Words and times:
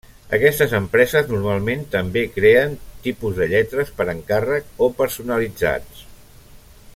Aquestes 0.35 0.71
empreses, 0.77 1.27
normalment 1.33 1.83
també 1.95 2.23
creen 2.37 2.73
tipus 3.09 3.37
de 3.41 3.49
lletres 3.53 3.93
per 4.01 4.09
encàrrec 4.15 4.83
o 4.87 4.89
personalitzats. 5.03 6.03